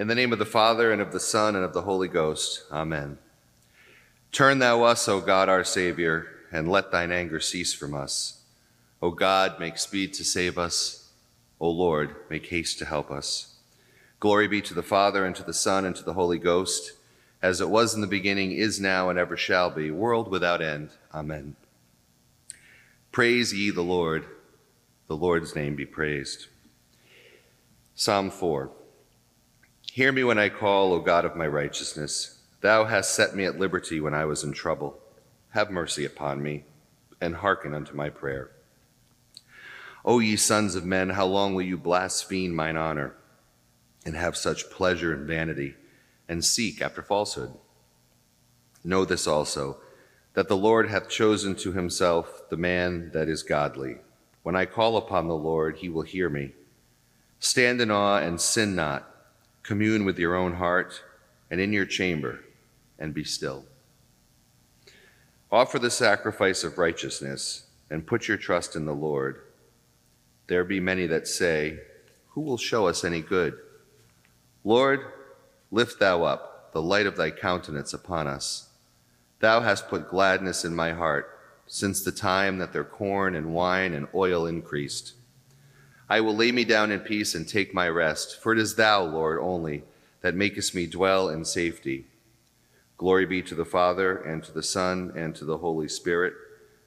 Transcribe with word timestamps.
In 0.00 0.08
the 0.08 0.14
name 0.14 0.32
of 0.32 0.38
the 0.38 0.46
Father, 0.46 0.92
and 0.92 1.02
of 1.02 1.12
the 1.12 1.20
Son, 1.20 1.54
and 1.54 1.62
of 1.62 1.74
the 1.74 1.82
Holy 1.82 2.08
Ghost. 2.08 2.62
Amen. 2.72 3.18
Turn 4.32 4.58
thou 4.58 4.82
us, 4.84 5.06
O 5.10 5.20
God 5.20 5.50
our 5.50 5.62
Savior, 5.62 6.26
and 6.50 6.70
let 6.70 6.90
thine 6.90 7.12
anger 7.12 7.38
cease 7.38 7.74
from 7.74 7.92
us. 7.92 8.40
O 9.02 9.10
God, 9.10 9.60
make 9.60 9.76
speed 9.76 10.14
to 10.14 10.24
save 10.24 10.56
us. 10.56 11.10
O 11.60 11.68
Lord, 11.68 12.16
make 12.30 12.46
haste 12.46 12.78
to 12.78 12.86
help 12.86 13.10
us. 13.10 13.56
Glory 14.20 14.48
be 14.48 14.62
to 14.62 14.72
the 14.72 14.82
Father, 14.82 15.26
and 15.26 15.36
to 15.36 15.42
the 15.42 15.52
Son, 15.52 15.84
and 15.84 15.94
to 15.94 16.02
the 16.02 16.14
Holy 16.14 16.38
Ghost, 16.38 16.92
as 17.42 17.60
it 17.60 17.68
was 17.68 17.94
in 17.94 18.00
the 18.00 18.06
beginning, 18.06 18.52
is 18.52 18.80
now, 18.80 19.10
and 19.10 19.18
ever 19.18 19.36
shall 19.36 19.68
be, 19.68 19.90
world 19.90 20.30
without 20.30 20.62
end. 20.62 20.88
Amen. 21.12 21.56
Praise 23.12 23.52
ye 23.52 23.70
the 23.70 23.82
Lord. 23.82 24.24
The 25.08 25.16
Lord's 25.16 25.54
name 25.54 25.76
be 25.76 25.84
praised. 25.84 26.46
Psalm 27.94 28.30
4. 28.30 28.70
Hear 29.92 30.12
me 30.12 30.22
when 30.22 30.38
I 30.38 30.50
call, 30.50 30.92
O 30.92 31.00
God 31.00 31.24
of 31.24 31.34
my 31.34 31.48
righteousness. 31.48 32.38
Thou 32.60 32.84
hast 32.84 33.12
set 33.12 33.34
me 33.34 33.44
at 33.44 33.58
liberty 33.58 34.00
when 34.00 34.14
I 34.14 34.24
was 34.24 34.44
in 34.44 34.52
trouble. 34.52 35.00
Have 35.48 35.68
mercy 35.72 36.04
upon 36.04 36.44
me, 36.44 36.62
and 37.20 37.34
hearken 37.34 37.74
unto 37.74 37.92
my 37.96 38.08
prayer. 38.08 38.52
O 40.04 40.20
ye 40.20 40.36
sons 40.36 40.76
of 40.76 40.84
men, 40.84 41.10
how 41.10 41.26
long 41.26 41.56
will 41.56 41.64
you 41.64 41.76
blaspheme 41.76 42.54
mine 42.54 42.76
honor, 42.76 43.16
and 44.06 44.14
have 44.14 44.36
such 44.36 44.70
pleasure 44.70 45.12
in 45.12 45.26
vanity, 45.26 45.74
and 46.28 46.44
seek 46.44 46.80
after 46.80 47.02
falsehood? 47.02 47.52
Know 48.84 49.04
this 49.04 49.26
also, 49.26 49.78
that 50.34 50.46
the 50.46 50.56
Lord 50.56 50.88
hath 50.88 51.08
chosen 51.08 51.56
to 51.56 51.72
himself 51.72 52.48
the 52.48 52.56
man 52.56 53.10
that 53.12 53.28
is 53.28 53.42
godly. 53.42 53.96
When 54.44 54.54
I 54.54 54.66
call 54.66 54.96
upon 54.96 55.26
the 55.26 55.34
Lord, 55.34 55.78
he 55.78 55.88
will 55.88 56.02
hear 56.02 56.30
me. 56.30 56.52
Stand 57.40 57.80
in 57.80 57.90
awe 57.90 58.18
and 58.18 58.40
sin 58.40 58.76
not 58.76 59.09
commune 59.62 60.04
with 60.04 60.18
your 60.18 60.34
own 60.34 60.54
heart 60.54 61.02
and 61.50 61.60
in 61.60 61.72
your 61.72 61.86
chamber 61.86 62.40
and 62.98 63.14
be 63.14 63.24
still. 63.24 63.64
Offer 65.50 65.78
the 65.78 65.90
sacrifice 65.90 66.62
of 66.62 66.78
righteousness 66.78 67.64
and 67.90 68.06
put 68.06 68.28
your 68.28 68.36
trust 68.36 68.76
in 68.76 68.84
the 68.84 68.94
Lord. 68.94 69.42
There 70.46 70.64
be 70.64 70.80
many 70.80 71.06
that 71.06 71.26
say, 71.26 71.80
Who 72.28 72.40
will 72.40 72.58
show 72.58 72.86
us 72.86 73.04
any 73.04 73.20
good? 73.20 73.54
Lord, 74.62 75.00
lift 75.70 75.98
thou 75.98 76.24
up 76.24 76.72
the 76.72 76.82
light 76.82 77.06
of 77.06 77.16
thy 77.16 77.30
countenance 77.30 77.92
upon 77.92 78.26
us. 78.26 78.68
Thou 79.40 79.60
hast 79.60 79.88
put 79.88 80.08
gladness 80.08 80.64
in 80.64 80.74
my 80.74 80.92
heart 80.92 81.38
since 81.66 82.02
the 82.02 82.12
time 82.12 82.58
that 82.58 82.72
their 82.72 82.84
corn 82.84 83.34
and 83.34 83.54
wine 83.54 83.94
and 83.94 84.06
oil 84.14 84.46
increased. 84.46 85.14
I 86.10 86.20
will 86.20 86.34
lay 86.34 86.50
me 86.50 86.64
down 86.64 86.90
in 86.90 86.98
peace 86.98 87.36
and 87.36 87.46
take 87.46 87.72
my 87.72 87.88
rest, 87.88 88.42
for 88.42 88.52
it 88.52 88.58
is 88.58 88.74
thou, 88.74 89.04
Lord, 89.04 89.38
only, 89.40 89.84
that 90.22 90.34
makest 90.34 90.74
me 90.74 90.88
dwell 90.88 91.28
in 91.28 91.44
safety. 91.44 92.04
Glory 92.98 93.26
be 93.26 93.42
to 93.42 93.54
the 93.54 93.64
Father, 93.64 94.16
and 94.16 94.42
to 94.42 94.50
the 94.50 94.64
Son, 94.64 95.12
and 95.14 95.36
to 95.36 95.44
the 95.44 95.58
Holy 95.58 95.86
Spirit, 95.86 96.34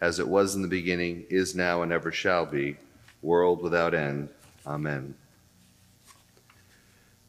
as 0.00 0.18
it 0.18 0.26
was 0.26 0.54
in 0.54 0.62
the 0.62 0.68
beginning, 0.68 1.26
is 1.28 1.54
now, 1.54 1.82
and 1.82 1.92
ever 1.92 2.10
shall 2.10 2.46
be, 2.46 2.78
world 3.20 3.60
without 3.60 3.92
end. 3.92 4.30
Amen. 4.66 5.14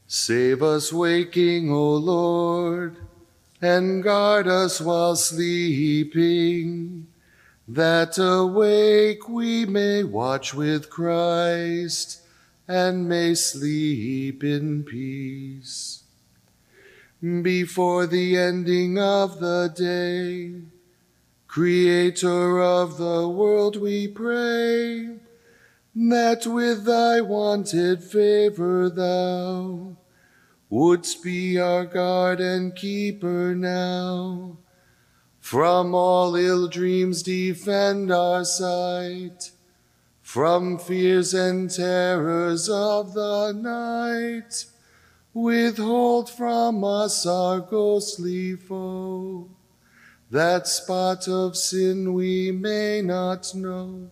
Save 0.08 0.64
us 0.64 0.94
waking, 0.94 1.74
O 1.74 1.96
Lord, 1.96 2.96
and 3.62 4.02
guard 4.02 4.48
us 4.48 4.80
while 4.80 5.18
sleeping 5.18 7.08
that 7.74 8.18
awake 8.18 9.30
we 9.30 9.66
may 9.66 10.04
watch 10.04 10.54
with 10.54 10.90
Christ 10.90 12.22
and 12.68 13.08
may 13.08 13.34
sleep 13.34 14.44
in 14.44 14.84
peace. 14.84 16.04
Before 17.22 18.08
the 18.08 18.38
ending 18.38 19.00
of 19.00 19.40
the 19.40 19.72
day, 19.74 20.64
Creator 21.48 22.62
of 22.62 22.98
the 22.98 23.30
world, 23.30 23.78
we 23.78 24.10
pray 24.10 25.20
that 25.96 26.46
with 26.46 26.84
thy 26.84 27.22
wonted 27.22 28.04
favor 28.04 28.90
thou 28.90 29.96
wouldst 30.70 31.24
be 31.24 31.58
our 31.58 31.86
guard 31.86 32.42
and 32.42 32.76
keeper 32.76 33.56
now 33.56 34.58
from 35.52 35.94
all 35.94 36.34
ill 36.38 36.66
dreams 36.70 37.24
defend 37.24 38.10
our 38.10 38.46
sight, 38.46 39.52
from 40.22 40.80
fears 40.80 41.34
and 41.34 41.70
terrors 41.70 42.70
of 42.70 43.14
the 43.14 43.52
night. 43.52 44.64
Withhold 45.34 46.30
from 46.30 46.86
us 46.86 47.26
our 47.26 47.60
ghostly 47.60 48.56
foe, 48.56 49.50
that 50.30 50.70
spot 50.70 51.28
of 51.28 51.58
sin 51.58 52.14
we 52.14 52.50
may 52.50 53.02
not 53.02 53.54
know. 53.54 54.10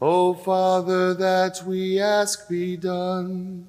O 0.00 0.32
Father, 0.32 1.12
that 1.12 1.60
we 1.66 1.98
ask 1.98 2.48
be 2.48 2.76
done, 2.76 3.66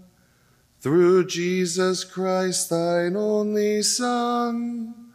through 0.80 1.26
Jesus 1.26 2.04
Christ, 2.04 2.70
thine 2.70 3.16
only 3.16 3.82
Son 3.82 5.11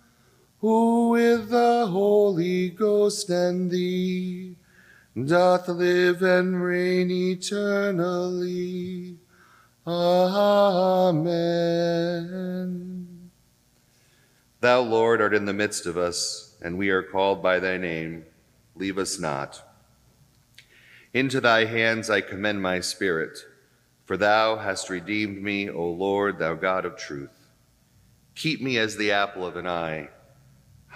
who 0.66 1.10
with 1.10 1.50
the 1.50 1.86
Holy 1.86 2.70
Ghost 2.70 3.30
and 3.30 3.70
thee 3.70 4.56
doth 5.14 5.68
live 5.68 6.22
and 6.22 6.60
reign 6.60 7.08
eternally. 7.08 7.56
Amen. 9.86 11.20
Thou, 14.60 14.80
Lord, 14.80 15.22
art 15.22 15.34
in 15.34 15.44
the 15.44 15.52
midst 15.52 15.86
of 15.86 15.96
us, 15.96 16.56
and 16.60 16.76
we 16.76 16.90
are 16.90 17.04
called 17.04 17.40
by 17.40 17.60
thy 17.60 17.76
name. 17.76 18.24
Leave 18.74 18.98
us 18.98 19.20
not. 19.20 19.62
Into 21.14 21.40
thy 21.40 21.66
hands 21.66 22.10
I 22.10 22.22
commend 22.22 22.60
my 22.60 22.80
spirit, 22.80 23.38
for 24.04 24.16
thou 24.16 24.56
hast 24.56 24.90
redeemed 24.90 25.40
me, 25.40 25.70
O 25.70 25.88
Lord, 25.88 26.40
thou 26.40 26.54
God 26.54 26.84
of 26.84 26.96
truth. 26.96 27.46
Keep 28.34 28.60
me 28.60 28.78
as 28.78 28.96
the 28.96 29.12
apple 29.12 29.46
of 29.46 29.54
an 29.54 29.68
eye 29.68 30.08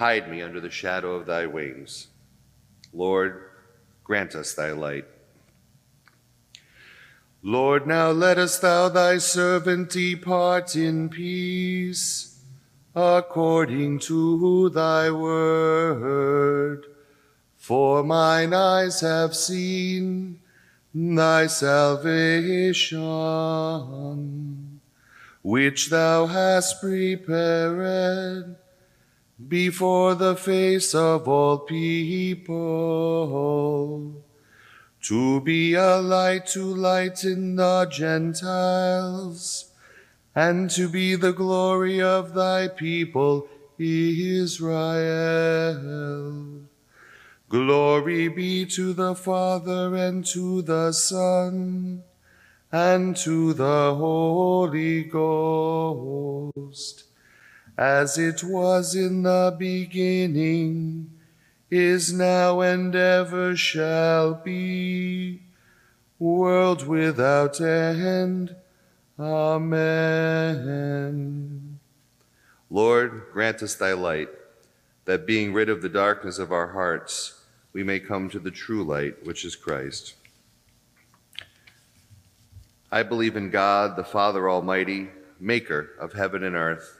Hide 0.01 0.31
me 0.31 0.41
under 0.41 0.61
the 0.63 0.71
shadow 0.71 1.13
of 1.13 1.27
thy 1.27 1.45
wings. 1.45 2.07
Lord, 2.91 3.51
grant 4.03 4.35
us 4.35 4.55
thy 4.55 4.73
light. 4.73 5.05
Lord, 7.43 7.87
now 7.87 8.11
lettest 8.11 8.63
thou 8.63 8.89
thy 8.89 9.19
servant 9.19 9.91
depart 9.91 10.75
in 10.75 11.11
peace, 11.11 12.43
according 12.95 13.99
to 13.99 14.71
thy 14.71 15.11
word. 15.11 16.87
For 17.59 18.03
mine 18.03 18.55
eyes 18.55 19.03
have 19.03 19.37
seen 19.37 20.41
thy 20.95 21.47
salvation, 21.47 22.97
which 25.43 25.91
thou 25.91 26.25
hast 26.25 26.81
prepared 26.81 28.57
before 29.49 30.15
the 30.15 30.37
face 30.37 30.95
of 30.95 31.27
all 31.29 31.59
people, 31.59 32.55
to 35.03 35.41
be 35.41 35.75
a 35.75 35.97
light 35.97 36.47
to 36.47 36.63
lighten 36.63 37.57
the 37.57 37.87
Gentiles, 37.87 39.73
and 40.35 40.71
to 40.71 40.89
be 40.89 41.15
the 41.15 41.33
glory 41.33 42.01
of 42.01 42.35
thy 42.35 42.69
people 42.69 43.49
Israel. 43.81 45.01
Glory 47.49 48.29
be 48.29 48.67
to 48.67 48.93
the 48.93 49.15
Father 49.15 49.97
and 49.97 50.25
to 50.27 50.63
the 50.63 50.93
Son 50.93 52.05
and 52.71 53.17
to 53.17 53.53
the 53.55 53.95
Holy 53.95 55.03
Ghost 55.05 56.31
as 57.81 58.17
it 58.19 58.45
was 58.45 58.95
in 58.95 59.23
the 59.23 59.57
beginning, 59.59 61.11
is 61.71 62.13
now, 62.13 62.61
and 62.61 62.95
ever 62.95 63.57
shall 63.57 64.35
be, 64.35 65.41
world 66.19 66.87
without 66.87 67.59
end. 67.59 68.55
Amen. 69.19 69.81
Lord, 72.69 73.23
grant 73.33 73.63
us 73.63 73.75
thy 73.77 73.95
light, 73.95 74.29
that 75.07 75.27
being 75.27 75.55
rid 75.55 75.71
of 75.71 75.81
the 75.81 75.89
darkness 75.89 76.39
of 76.39 76.53
our 76.53 76.73
hearts, 76.73 77.43
we 77.73 77.83
may 77.83 77.99
come 77.99 78.29
to 78.29 78.39
the 78.39 78.51
true 78.51 78.85
light, 78.85 79.25
which 79.25 79.43
is 79.43 79.57
Christ. 79.57 80.17
I 82.93 83.05
believe 83.05 83.37
in 83.37 83.49
God, 83.49 83.97
the 83.97 84.05
Father 84.05 84.51
Almighty, 84.51 85.09
maker 85.39 85.93
of 85.99 86.13
heaven 86.13 86.45
and 86.45 86.55
earth 86.55 87.00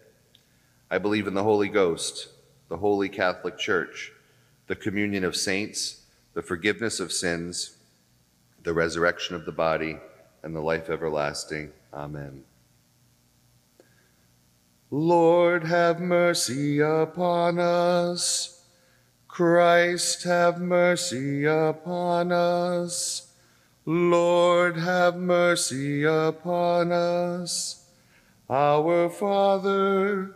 I 0.91 0.97
believe 0.97 1.25
in 1.25 1.33
the 1.33 1.43
Holy 1.43 1.69
Ghost, 1.69 2.27
the 2.67 2.75
holy 2.75 3.07
Catholic 3.07 3.57
Church, 3.57 4.11
the 4.67 4.75
communion 4.75 5.23
of 5.23 5.37
saints, 5.37 6.01
the 6.33 6.41
forgiveness 6.41 6.99
of 6.99 7.13
sins, 7.13 7.77
the 8.61 8.73
resurrection 8.73 9.37
of 9.37 9.45
the 9.45 9.53
body, 9.53 9.97
and 10.43 10.53
the 10.53 10.59
life 10.59 10.89
everlasting. 10.89 11.71
Amen. 11.93 12.43
Lord, 14.89 15.63
have 15.63 16.01
mercy 16.01 16.81
upon 16.81 17.57
us. 17.57 18.65
Christ, 19.29 20.23
have 20.23 20.59
mercy 20.59 21.45
upon 21.45 22.33
us. 22.33 23.31
Lord, 23.85 24.75
have 24.75 25.15
mercy 25.15 26.03
upon 26.03 26.91
us. 26.91 27.85
Our 28.49 29.09
Father, 29.09 30.35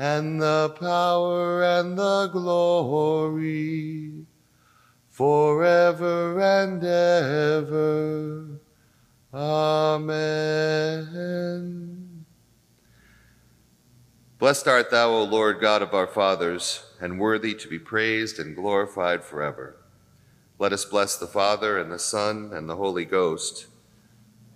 and 0.00 0.40
the 0.40 0.74
power 0.80 1.62
and 1.62 1.98
the 1.98 2.28
glory 2.32 4.24
forever 5.10 6.40
and 6.40 6.82
ever. 6.82 8.46
Amen. 9.34 10.24
Blessed 14.38 14.66
art 14.66 14.90
thou, 14.90 15.10
O 15.10 15.22
Lord 15.24 15.60
God 15.60 15.82
of 15.82 15.92
our 15.92 16.06
fathers, 16.06 16.82
and 16.98 17.20
worthy 17.20 17.52
to 17.52 17.68
be 17.68 17.78
praised 17.78 18.38
and 18.38 18.56
glorified 18.56 19.22
forever. 19.22 19.76
Let 20.58 20.72
us 20.72 20.86
bless 20.86 21.18
the 21.18 21.26
Father 21.26 21.78
and 21.78 21.92
the 21.92 21.98
Son 21.98 22.52
and 22.54 22.70
the 22.70 22.76
Holy 22.76 23.04
Ghost. 23.04 23.66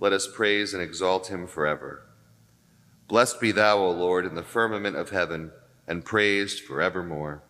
Let 0.01 0.15
us 0.15 0.27
praise 0.27 0.73
and 0.73 0.83
exalt 0.83 1.27
him 1.27 1.47
forever. 1.47 2.04
Blessed 3.07 3.41
be 3.41 3.53
thou, 3.53 3.79
O 3.79 3.91
Lord, 3.91 4.25
in 4.25 4.35
the 4.35 4.43
firmament 4.43 4.97
of 4.97 5.11
heaven, 5.11 5.53
and 5.87 6.05
praised 6.05 6.61
forevermore. 6.61 7.43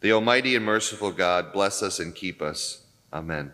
The 0.00 0.12
Almighty 0.12 0.56
and 0.56 0.64
merciful 0.64 1.12
God 1.12 1.52
bless 1.52 1.82
us 1.82 2.00
and 2.00 2.14
keep 2.14 2.42
us. 2.42 2.84
Amen. 3.12 3.52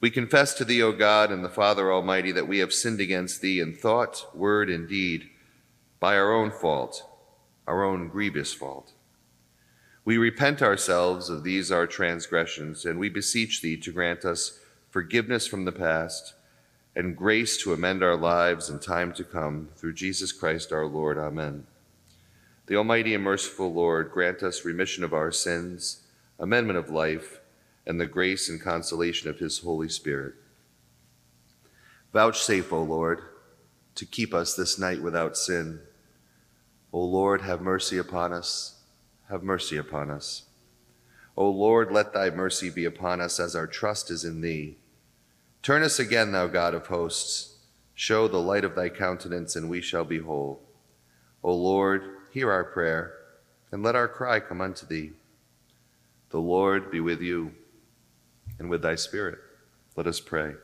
We 0.00 0.10
confess 0.10 0.54
to 0.54 0.64
thee, 0.64 0.82
O 0.82 0.92
God, 0.92 1.32
and 1.32 1.44
the 1.44 1.48
Father 1.48 1.92
Almighty, 1.92 2.30
that 2.32 2.46
we 2.46 2.58
have 2.58 2.72
sinned 2.72 3.00
against 3.00 3.40
thee 3.40 3.58
in 3.58 3.74
thought, 3.74 4.34
word, 4.34 4.70
and 4.70 4.88
deed, 4.88 5.28
by 5.98 6.16
our 6.16 6.32
own 6.32 6.52
fault, 6.52 7.02
our 7.66 7.84
own 7.84 8.08
grievous 8.08 8.54
fault. 8.54 8.92
We 10.04 10.16
repent 10.16 10.62
ourselves 10.62 11.28
of 11.28 11.42
these 11.42 11.72
our 11.72 11.88
transgressions, 11.88 12.84
and 12.84 12.98
we 12.98 13.08
beseech 13.08 13.60
thee 13.60 13.76
to 13.78 13.92
grant 13.92 14.24
us 14.24 14.60
forgiveness 14.88 15.48
from 15.48 15.64
the 15.64 15.72
past 15.72 16.34
and 16.94 17.16
grace 17.16 17.56
to 17.62 17.72
amend 17.72 18.02
our 18.02 18.16
lives 18.16 18.68
in 18.68 18.78
time 18.78 19.12
to 19.12 19.24
come 19.24 19.68
through 19.76 19.94
Jesus 19.94 20.32
Christ 20.32 20.72
our 20.72 20.86
Lord. 20.86 21.18
Amen. 21.18 21.66
The 22.66 22.76
Almighty 22.76 23.14
and 23.14 23.24
merciful 23.24 23.72
Lord 23.72 24.10
grant 24.10 24.42
us 24.42 24.64
remission 24.64 25.04
of 25.04 25.14
our 25.14 25.32
sins, 25.32 26.02
amendment 26.38 26.78
of 26.78 26.90
life, 26.90 27.40
and 27.86 28.00
the 28.00 28.06
grace 28.06 28.48
and 28.48 28.60
consolation 28.60 29.30
of 29.30 29.38
his 29.38 29.60
Holy 29.60 29.88
Spirit. 29.88 30.34
Vouchsafe, 32.12 32.72
O 32.72 32.82
Lord, 32.82 33.22
to 33.94 34.04
keep 34.04 34.34
us 34.34 34.54
this 34.54 34.78
night 34.78 35.02
without 35.02 35.36
sin. 35.36 35.80
O 36.92 37.00
Lord, 37.00 37.42
have 37.42 37.60
mercy 37.60 37.98
upon 37.98 38.32
us. 38.32 38.80
Have 39.28 39.42
mercy 39.42 39.76
upon 39.76 40.10
us. 40.10 40.44
O 41.36 41.48
Lord, 41.48 41.92
let 41.92 42.12
thy 42.12 42.30
mercy 42.30 42.70
be 42.70 42.84
upon 42.84 43.20
us 43.20 43.38
as 43.38 43.54
our 43.54 43.66
trust 43.66 44.10
is 44.10 44.24
in 44.24 44.40
thee. 44.40 44.76
Turn 45.68 45.82
us 45.82 45.98
again, 45.98 46.32
thou 46.32 46.46
God 46.46 46.72
of 46.72 46.86
hosts. 46.86 47.58
Show 47.94 48.26
the 48.26 48.38
light 48.38 48.64
of 48.64 48.74
thy 48.74 48.88
countenance, 48.88 49.54
and 49.54 49.68
we 49.68 49.82
shall 49.82 50.02
be 50.02 50.16
whole. 50.16 50.62
O 51.42 51.54
Lord, 51.54 52.04
hear 52.30 52.50
our 52.50 52.64
prayer, 52.64 53.12
and 53.70 53.82
let 53.82 53.94
our 53.94 54.08
cry 54.08 54.40
come 54.40 54.62
unto 54.62 54.86
thee. 54.86 55.12
The 56.30 56.38
Lord 56.38 56.90
be 56.90 57.00
with 57.00 57.20
you, 57.20 57.52
and 58.58 58.70
with 58.70 58.80
thy 58.80 58.94
spirit. 58.94 59.40
Let 59.94 60.06
us 60.06 60.20
pray. 60.20 60.54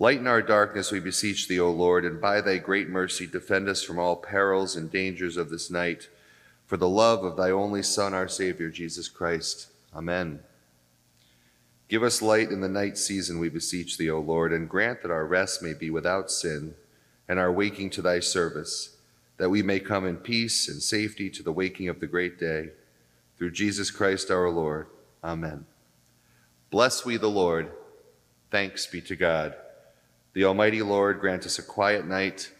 Lighten 0.00 0.26
our 0.26 0.42
darkness, 0.42 0.90
we 0.90 0.98
beseech 0.98 1.46
thee, 1.46 1.60
O 1.60 1.70
Lord, 1.70 2.04
and 2.04 2.20
by 2.20 2.40
thy 2.40 2.58
great 2.58 2.88
mercy 2.88 3.28
defend 3.28 3.68
us 3.68 3.84
from 3.84 4.00
all 4.00 4.16
perils 4.16 4.74
and 4.74 4.90
dangers 4.90 5.36
of 5.36 5.48
this 5.48 5.70
night, 5.70 6.08
for 6.66 6.76
the 6.76 6.88
love 6.88 7.22
of 7.22 7.36
thy 7.36 7.52
only 7.52 7.84
Son, 7.84 8.14
our 8.14 8.26
Savior, 8.26 8.68
Jesus 8.68 9.06
Christ. 9.06 9.68
Amen. 9.94 10.40
Give 11.92 12.04
us 12.04 12.22
light 12.22 12.50
in 12.50 12.62
the 12.62 12.70
night 12.70 12.96
season, 12.96 13.38
we 13.38 13.50
beseech 13.50 13.98
thee, 13.98 14.08
O 14.08 14.18
Lord, 14.18 14.50
and 14.50 14.66
grant 14.66 15.02
that 15.02 15.10
our 15.10 15.26
rest 15.26 15.62
may 15.62 15.74
be 15.74 15.90
without 15.90 16.30
sin, 16.30 16.74
and 17.28 17.38
our 17.38 17.52
waking 17.52 17.90
to 17.90 18.00
thy 18.00 18.18
service, 18.18 18.96
that 19.36 19.50
we 19.50 19.62
may 19.62 19.78
come 19.78 20.06
in 20.06 20.16
peace 20.16 20.68
and 20.68 20.82
safety 20.82 21.28
to 21.28 21.42
the 21.42 21.52
waking 21.52 21.90
of 21.90 22.00
the 22.00 22.06
great 22.06 22.38
day. 22.38 22.70
Through 23.36 23.50
Jesus 23.50 23.90
Christ 23.90 24.30
our 24.30 24.48
Lord. 24.48 24.86
Amen. 25.22 25.66
Bless 26.70 27.04
we 27.04 27.18
the 27.18 27.28
Lord. 27.28 27.70
Thanks 28.50 28.86
be 28.86 29.02
to 29.02 29.14
God. 29.14 29.54
The 30.32 30.46
Almighty 30.46 30.80
Lord 30.80 31.20
grant 31.20 31.44
us 31.44 31.58
a 31.58 31.62
quiet 31.62 32.06
night 32.06 32.52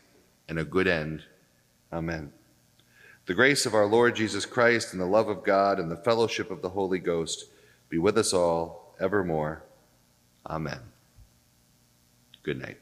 and 0.46 0.58
a 0.58 0.64
good 0.64 0.86
end. 0.86 1.22
Amen. 1.90 2.34
The 3.24 3.32
grace 3.32 3.64
of 3.64 3.72
our 3.72 3.86
Lord 3.86 4.14
Jesus 4.14 4.44
Christ 4.44 4.92
and 4.92 5.00
the 5.00 5.06
love 5.06 5.30
of 5.30 5.42
God 5.42 5.78
and 5.78 5.90
the 5.90 5.96
fellowship 5.96 6.50
of 6.50 6.60
the 6.60 6.68
Holy 6.68 6.98
Ghost 6.98 7.46
be 7.88 7.96
with 7.96 8.18
us 8.18 8.34
all 8.34 8.81
evermore. 9.02 9.64
Amen. 10.46 10.80
Good 12.44 12.60
night. 12.60 12.78